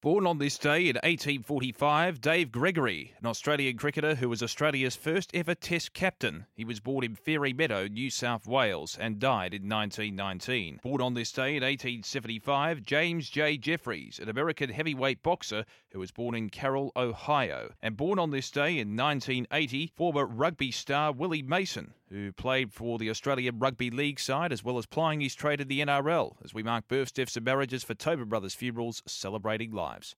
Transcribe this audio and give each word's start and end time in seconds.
Born 0.00 0.28
on 0.28 0.38
this 0.38 0.58
day 0.58 0.82
in 0.82 0.94
1845, 0.94 2.20
Dave 2.20 2.52
Gregory, 2.52 3.14
an 3.18 3.26
Australian 3.26 3.76
cricketer 3.76 4.14
who 4.14 4.28
was 4.28 4.44
Australia's 4.44 4.94
first 4.94 5.34
ever 5.34 5.56
Test 5.56 5.92
captain. 5.92 6.46
He 6.54 6.64
was 6.64 6.78
born 6.78 7.02
in 7.02 7.16
Fairy 7.16 7.52
Meadow, 7.52 7.88
New 7.88 8.08
South 8.08 8.46
Wales, 8.46 8.96
and 8.96 9.18
died 9.18 9.54
in 9.54 9.68
1919. 9.68 10.78
Born 10.84 11.00
on 11.00 11.14
this 11.14 11.32
day 11.32 11.56
in 11.56 11.64
1875, 11.64 12.84
James 12.84 13.28
J. 13.28 13.58
Jeffries, 13.58 14.20
an 14.20 14.28
American 14.28 14.70
heavyweight 14.70 15.24
boxer 15.24 15.64
who 15.90 15.98
was 15.98 16.12
born 16.12 16.36
in 16.36 16.48
Carroll, 16.48 16.92
Ohio. 16.94 17.72
And 17.82 17.96
born 17.96 18.20
on 18.20 18.30
this 18.30 18.52
day 18.52 18.78
in 18.78 18.94
1980, 18.94 19.94
former 19.96 20.26
rugby 20.26 20.70
star 20.70 21.10
Willie 21.10 21.42
Mason, 21.42 21.92
who 22.10 22.32
played 22.32 22.72
for 22.72 22.98
the 22.98 23.10
Australian 23.10 23.58
Rugby 23.58 23.90
League 23.90 24.20
side 24.20 24.52
as 24.52 24.64
well 24.64 24.78
as 24.78 24.86
plying 24.86 25.20
his 25.20 25.34
trade 25.34 25.60
in 25.60 25.68
the 25.68 25.80
NRL 25.80 26.36
as 26.44 26.54
we 26.54 26.62
mark 26.62 26.88
births, 26.88 27.12
deaths, 27.12 27.36
and 27.36 27.44
marriages 27.44 27.84
for 27.84 27.94
Tobin 27.94 28.28
Brothers 28.28 28.54
Funerals 28.54 29.02
celebrating 29.06 29.72
lives. 29.72 30.14